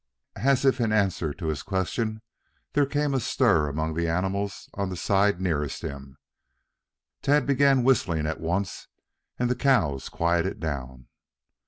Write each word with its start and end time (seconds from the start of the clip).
As 0.37 0.65
if 0.65 0.81
in 0.81 0.91
answer 0.91 1.31
to 1.31 1.45
his 1.45 1.61
question 1.61 2.23
there 2.73 2.87
came 2.87 3.13
a 3.13 3.19
stir 3.19 3.69
among 3.69 3.93
the 3.93 4.07
animals 4.07 4.67
on 4.73 4.89
the 4.89 4.95
side 4.97 5.39
nearest 5.39 5.83
him. 5.83 6.17
Tad 7.21 7.45
began 7.45 7.83
whistling 7.83 8.25
at 8.25 8.39
once 8.39 8.87
and 9.37 9.47
the 9.47 9.53
cows 9.55 10.09
quieted 10.09 10.59
down. 10.59 11.05